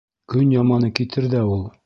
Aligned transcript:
Көн 0.33 0.55
яманы 0.55 0.91
китер 1.01 1.29
ҙә 1.37 1.47
ул... 1.53 1.65